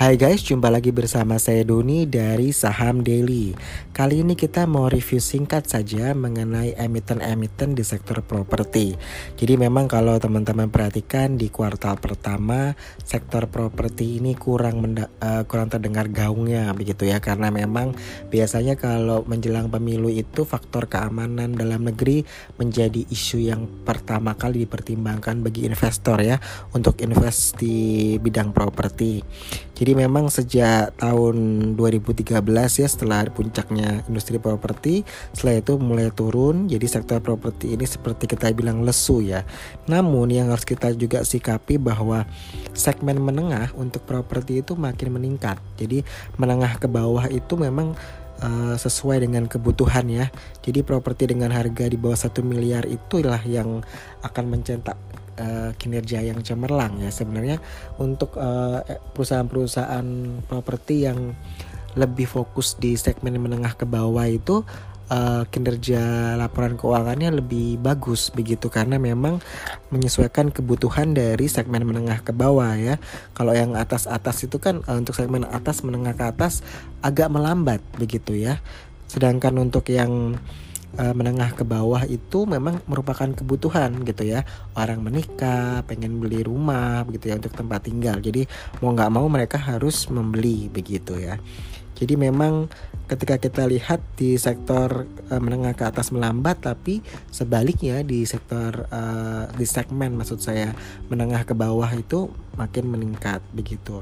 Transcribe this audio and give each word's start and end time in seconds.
Hai 0.00 0.16
guys, 0.16 0.40
jumpa 0.40 0.72
lagi 0.72 0.96
bersama 0.96 1.36
saya 1.36 1.60
Doni 1.60 2.08
dari 2.08 2.56
Saham 2.56 3.04
Daily. 3.04 3.52
Kali 3.92 4.24
ini 4.24 4.32
kita 4.32 4.64
mau 4.64 4.88
review 4.88 5.20
singkat 5.20 5.68
saja 5.68 6.16
mengenai 6.16 6.72
emiten-emiten 6.72 7.76
di 7.76 7.84
sektor 7.84 8.24
properti. 8.24 8.96
Jadi 9.36 9.60
memang 9.60 9.92
kalau 9.92 10.16
teman-teman 10.16 10.72
perhatikan 10.72 11.36
di 11.36 11.52
kuartal 11.52 12.00
pertama 12.00 12.72
sektor 13.04 13.52
properti 13.52 14.24
ini 14.24 14.32
kurang 14.32 14.80
uh, 14.96 15.44
kurang 15.44 15.68
terdengar 15.68 16.08
gaungnya 16.08 16.72
begitu 16.72 17.04
ya 17.04 17.20
karena 17.20 17.52
memang 17.52 17.92
biasanya 18.32 18.80
kalau 18.80 19.28
menjelang 19.28 19.68
pemilu 19.68 20.08
itu 20.08 20.48
faktor 20.48 20.88
keamanan 20.88 21.52
dalam 21.52 21.84
negeri 21.84 22.24
menjadi 22.56 23.04
isu 23.04 23.52
yang 23.52 23.68
pertama 23.84 24.32
kali 24.32 24.64
dipertimbangkan 24.64 25.44
bagi 25.44 25.68
investor 25.68 26.24
ya 26.24 26.40
untuk 26.72 26.96
invest 27.04 27.60
di 27.60 28.16
bidang 28.16 28.56
properti. 28.56 29.20
Jadi 29.80 29.89
memang 29.94 30.28
sejak 30.28 30.96
tahun 30.98 31.36
2013 31.78 32.40
ya 32.80 32.88
setelah 32.88 33.24
puncaknya 33.30 34.02
industri 34.10 34.36
properti, 34.40 35.06
setelah 35.32 35.62
itu 35.62 35.78
mulai 35.80 36.10
turun. 36.10 36.66
Jadi 36.66 36.86
sektor 36.86 37.22
properti 37.22 37.78
ini 37.78 37.86
seperti 37.86 38.26
kita 38.28 38.50
bilang 38.56 38.82
lesu 38.82 39.22
ya. 39.22 39.46
Namun 39.86 40.32
yang 40.32 40.50
harus 40.50 40.66
kita 40.66 40.92
juga 40.96 41.22
sikapi 41.22 41.78
bahwa 41.78 42.26
segmen 42.74 43.20
menengah 43.20 43.72
untuk 43.78 44.02
properti 44.04 44.60
itu 44.64 44.74
makin 44.74 45.16
meningkat. 45.16 45.56
Jadi 45.78 46.02
menengah 46.36 46.76
ke 46.80 46.90
bawah 46.90 47.30
itu 47.30 47.54
memang 47.56 47.94
uh, 48.42 48.76
sesuai 48.76 49.22
dengan 49.22 49.46
kebutuhan 49.46 50.08
ya. 50.08 50.26
Jadi 50.64 50.82
properti 50.82 51.30
dengan 51.30 51.52
harga 51.52 51.86
di 51.86 51.96
bawah 51.96 52.18
satu 52.18 52.40
miliar 52.42 52.88
itulah 52.88 53.40
yang 53.44 53.84
akan 54.24 54.44
mencetak 54.50 54.96
uh, 55.40 55.70
kinerja 55.80 56.20
yang 56.20 56.44
cemerlang 56.44 57.00
ya 57.00 57.08
sebenarnya 57.08 57.56
untuk 57.96 58.36
uh, 58.36 58.84
perusahaan-perusahaan 59.16 60.06
properti 60.44 61.08
yang 61.08 61.32
lebih 61.98 62.28
fokus 62.28 62.78
di 62.78 62.94
segmen 62.94 63.40
menengah 63.40 63.74
ke 63.74 63.88
bawah 63.88 64.28
itu 64.28 64.62
uh, 65.10 65.42
kinerja 65.50 66.34
laporan 66.38 66.78
keuangannya 66.78 67.42
lebih 67.42 67.82
bagus 67.82 68.30
begitu 68.30 68.70
karena 68.70 68.96
memang 68.96 69.42
menyesuaikan 69.90 70.54
kebutuhan 70.54 71.12
dari 71.12 71.50
segmen 71.50 71.82
menengah 71.82 72.22
ke 72.22 72.30
bawah 72.30 72.78
ya. 72.78 72.96
Kalau 73.34 73.52
yang 73.52 73.74
atas-atas 73.74 74.46
itu 74.46 74.62
kan 74.62 74.86
uh, 74.86 74.96
untuk 74.96 75.18
segmen 75.18 75.44
atas 75.50 75.82
menengah 75.82 76.14
ke 76.14 76.24
atas 76.30 76.62
agak 77.02 77.28
melambat 77.28 77.82
begitu 77.98 78.38
ya. 78.38 78.62
Sedangkan 79.10 79.58
untuk 79.58 79.90
yang 79.90 80.38
uh, 80.98 81.14
menengah 81.14 81.54
ke 81.54 81.62
bawah 81.62 82.02
itu 82.08 82.48
memang 82.48 82.82
merupakan 82.90 83.28
kebutuhan 83.30 84.02
gitu 84.02 84.26
ya. 84.26 84.42
Orang 84.74 85.04
menikah 85.04 85.86
pengen 85.86 86.18
beli 86.18 86.42
rumah 86.42 87.06
begitu 87.06 87.30
ya 87.30 87.38
untuk 87.38 87.54
tempat 87.54 87.86
tinggal. 87.86 88.18
Jadi 88.18 88.48
mau 88.80 88.90
nggak 88.90 89.12
mau 89.12 89.26
mereka 89.30 89.60
harus 89.60 90.08
membeli 90.10 90.72
begitu 90.72 91.20
ya 91.20 91.38
jadi 92.00 92.16
memang 92.16 92.72
ketika 93.04 93.36
kita 93.36 93.68
lihat 93.68 94.00
di 94.16 94.40
sektor 94.40 95.04
uh, 95.28 95.40
menengah 95.42 95.76
ke 95.76 95.84
atas 95.84 96.14
melambat 96.14 96.64
tapi 96.64 97.04
sebaliknya 97.28 98.00
di 98.00 98.24
sektor 98.24 98.88
uh, 98.88 99.50
di 99.52 99.66
segmen 99.68 100.16
maksud 100.16 100.40
saya 100.40 100.72
menengah 101.12 101.44
ke 101.44 101.52
bawah 101.52 101.92
itu 101.92 102.32
makin 102.56 102.88
meningkat 102.88 103.44
begitu. 103.52 104.00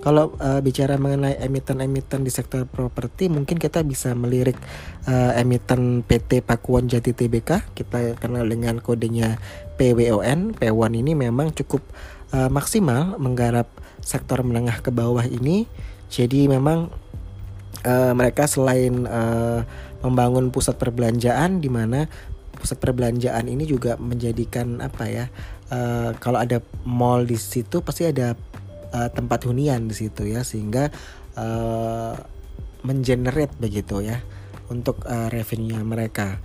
Kalau 0.00 0.32
uh, 0.40 0.64
bicara 0.64 0.96
mengenai 0.96 1.36
emiten-emiten 1.44 2.24
di 2.24 2.32
sektor 2.32 2.64
properti, 2.64 3.28
mungkin 3.28 3.60
kita 3.60 3.84
bisa 3.84 4.16
melirik 4.16 4.56
uh, 5.04 5.36
emiten 5.36 6.00
PT 6.00 6.40
Pakuan 6.40 6.88
Jati 6.88 7.12
Tbk. 7.12 7.76
Kita 7.76 8.16
kenal 8.16 8.48
dengan 8.48 8.80
kodenya 8.80 9.36
PWON. 9.76 10.56
PWON 10.56 10.92
ini 10.96 11.12
memang 11.12 11.52
cukup 11.52 11.84
uh, 12.32 12.48
maksimal 12.48 13.20
menggarap 13.20 13.68
sektor 14.00 14.40
menengah 14.40 14.80
ke 14.80 14.88
bawah 14.88 15.28
ini. 15.28 15.68
Jadi 16.08 16.48
memang 16.48 16.88
uh, 17.84 18.12
mereka 18.12 18.44
selain 18.50 19.04
uh, 19.06 19.64
membangun 20.00 20.48
pusat 20.48 20.80
perbelanjaan 20.80 21.60
di 21.60 21.68
mana 21.68 22.08
pusat 22.60 22.76
perbelanjaan 22.76 23.48
ini 23.48 23.64
juga 23.64 23.96
menjadikan 23.96 24.84
apa 24.84 25.04
ya? 25.08 25.26
Uh, 25.70 26.12
kalau 26.18 26.42
ada 26.42 26.60
mall 26.82 27.24
di 27.24 27.38
situ 27.38 27.80
pasti 27.80 28.04
ada 28.10 28.34
uh, 28.92 29.08
tempat 29.08 29.46
hunian 29.46 29.86
di 29.86 29.94
situ 29.94 30.26
ya 30.26 30.42
sehingga 30.42 30.90
uh, 31.38 32.14
mengenerate 32.82 33.54
begitu 33.60 34.02
ya 34.04 34.20
untuk 34.68 35.02
uh, 35.06 35.28
revenue 35.32 35.80
mereka. 35.82 36.42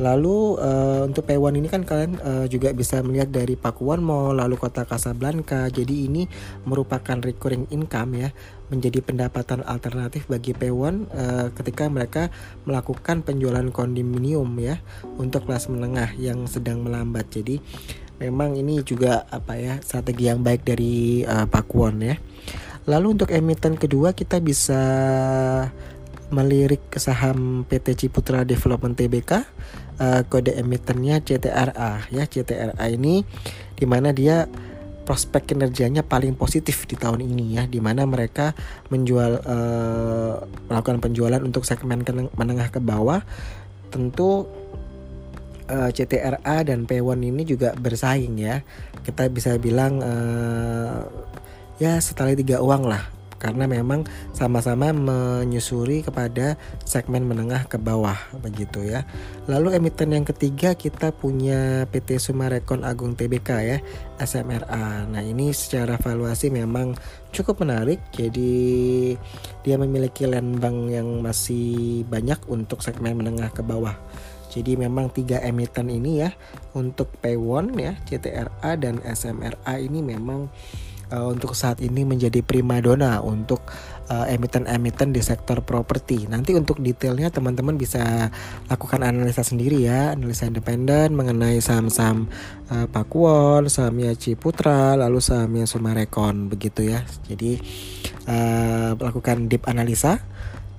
Lalu 0.00 0.56
uh, 0.56 1.04
untuk 1.04 1.28
P1 1.28 1.60
ini 1.60 1.68
kan 1.68 1.84
kalian 1.84 2.16
uh, 2.24 2.46
juga 2.48 2.72
bisa 2.72 3.04
melihat 3.04 3.28
dari 3.28 3.52
Pakuan 3.52 4.00
Mall, 4.00 4.40
lalu 4.40 4.56
kota 4.56 4.88
Casablanca. 4.88 5.68
Jadi 5.68 6.08
ini 6.08 6.24
merupakan 6.64 7.20
recurring 7.20 7.68
income 7.68 8.16
ya, 8.16 8.32
menjadi 8.72 9.04
pendapatan 9.04 9.60
alternatif 9.68 10.24
bagi 10.24 10.56
P1 10.56 10.72
uh, 11.12 11.46
ketika 11.52 11.84
mereka 11.92 12.32
melakukan 12.64 13.20
penjualan 13.20 13.68
kondominium 13.68 14.48
ya 14.56 14.80
untuk 15.20 15.44
kelas 15.44 15.68
menengah 15.68 16.16
yang 16.16 16.48
sedang 16.48 16.80
melambat. 16.80 17.28
Jadi 17.28 17.60
memang 18.16 18.56
ini 18.56 18.80
juga 18.80 19.28
apa 19.28 19.60
ya 19.60 19.84
strategi 19.84 20.32
yang 20.32 20.40
baik 20.40 20.64
dari 20.64 21.28
uh, 21.28 21.44
Pakuan 21.44 22.00
ya. 22.00 22.16
Lalu 22.88 23.20
untuk 23.20 23.28
emiten 23.28 23.76
kedua 23.76 24.16
kita 24.16 24.40
bisa 24.40 24.80
melirik 26.30 26.90
ke 26.90 26.98
saham 27.02 27.66
PT 27.66 28.06
Ciputra 28.06 28.46
Development 28.46 28.94
Tbk 28.94 29.30
uh, 30.00 30.22
kode 30.26 30.54
emitennya 30.54 31.20
CTRA 31.20 32.06
ya 32.10 32.24
CTRA 32.26 32.86
ini 32.90 33.26
di 33.74 33.86
mana 33.86 34.14
dia 34.14 34.46
prospek 35.10 35.50
kinerjanya 35.50 36.06
paling 36.06 36.38
positif 36.38 36.86
di 36.86 36.94
tahun 36.94 37.26
ini 37.26 37.58
ya. 37.58 37.66
Di 37.66 37.82
mana 37.82 38.06
mereka 38.06 38.54
menjual 38.94 39.42
uh, 39.42 40.38
melakukan 40.70 41.02
penjualan 41.02 41.42
untuk 41.42 41.66
segmen 41.66 42.06
menengah 42.38 42.70
ke 42.70 42.78
bawah. 42.78 43.18
Tentu 43.90 44.46
eh, 45.66 45.90
CTRA 45.90 46.62
dan 46.62 46.86
P1 46.86 47.18
ini 47.26 47.42
juga 47.42 47.74
bersaing 47.74 48.38
ya. 48.38 48.62
Kita 49.02 49.26
bisa 49.26 49.58
bilang 49.58 49.98
uh, 49.98 51.02
ya 51.82 51.98
setali 51.98 52.38
tiga 52.38 52.62
uang 52.62 52.86
lah 52.86 53.19
karena 53.40 53.64
memang 53.64 54.04
sama-sama 54.36 54.92
menyusuri 54.92 56.04
kepada 56.04 56.60
segmen 56.84 57.24
menengah 57.24 57.64
ke 57.64 57.80
bawah 57.80 58.16
begitu 58.44 58.84
ya. 58.84 59.08
Lalu 59.48 59.80
emiten 59.80 60.12
yang 60.12 60.28
ketiga 60.28 60.76
kita 60.76 61.10
punya 61.10 61.88
PT 61.88 62.20
Sumarekon 62.20 62.84
Agung 62.84 63.16
Tbk 63.16 63.50
ya, 63.64 63.78
SMRA. 64.20 65.08
Nah, 65.08 65.24
ini 65.24 65.56
secara 65.56 65.96
valuasi 65.96 66.52
memang 66.52 66.92
cukup 67.32 67.64
menarik. 67.64 67.98
Jadi 68.12 69.16
dia 69.64 69.76
memiliki 69.80 70.28
land 70.28 70.60
bank 70.60 70.92
yang 70.92 71.24
masih 71.24 72.04
banyak 72.04 72.38
untuk 72.52 72.84
segmen 72.84 73.16
menengah 73.16 73.48
ke 73.50 73.64
bawah. 73.64 73.96
Jadi 74.50 74.74
memang 74.74 75.14
tiga 75.14 75.38
emiten 75.46 75.86
ini 75.86 76.26
ya 76.26 76.34
untuk 76.74 77.14
P1 77.22 77.70
ya, 77.78 77.94
CTRA 78.02 78.74
dan 78.74 78.98
SMRA 79.06 79.78
ini 79.78 80.02
memang 80.02 80.50
uh, 81.12 81.26
untuk 81.28 81.52
saat 81.58 81.82
ini 81.82 82.06
menjadi 82.06 82.40
primadona 82.40 83.20
untuk 83.20 83.62
emiten 84.10 84.66
emiten-emiten 84.66 85.14
di 85.14 85.22
sektor 85.22 85.62
properti. 85.62 86.26
Nanti 86.26 86.50
untuk 86.58 86.82
detailnya 86.82 87.30
teman-teman 87.30 87.78
bisa 87.78 88.26
lakukan 88.66 89.06
analisa 89.06 89.46
sendiri 89.46 89.86
ya, 89.86 90.18
analisa 90.18 90.50
independen 90.50 91.14
mengenai 91.14 91.62
saham-saham 91.62 92.26
uh, 92.74 92.90
Pakuwon, 92.90 93.70
sahamnya 93.70 94.18
Ciputra, 94.18 94.98
lalu 94.98 95.22
sahamnya 95.22 95.62
Sumarekon 95.62 96.50
begitu 96.50 96.90
ya. 96.90 97.06
Jadi 97.30 97.62
uh, 98.26 98.98
lakukan 98.98 99.46
deep 99.46 99.70
analisa, 99.70 100.18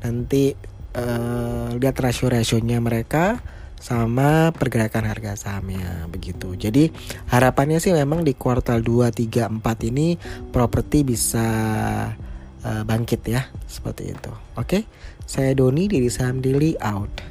nanti 0.04 0.52
uh, 1.00 1.72
lihat 1.80 1.96
rasio-rasionya 2.04 2.84
mereka 2.84 3.40
sama 3.82 4.54
pergerakan 4.54 5.10
harga 5.10 5.34
sahamnya 5.34 6.06
begitu. 6.08 6.54
Jadi 6.54 6.94
harapannya 7.34 7.82
sih 7.82 7.92
memang 7.92 8.22
di 8.22 8.38
kuartal 8.38 8.86
2 8.86 9.10
3 9.10 9.50
4 9.50 9.90
ini 9.90 10.16
properti 10.54 11.02
bisa 11.02 11.48
uh, 12.62 12.84
bangkit 12.86 13.22
ya 13.26 13.50
seperti 13.66 14.14
itu. 14.14 14.32
Oke. 14.56 14.86
Saya 15.26 15.56
Doni 15.56 15.88
dari 15.88 16.12
Saham 16.12 16.44
Daily 16.44 16.76
out. 16.84 17.31